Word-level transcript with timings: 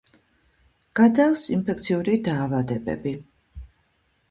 გადააქვს 0.99 1.43
ინფექციური 1.57 2.17
დაავადებები. 2.31 3.17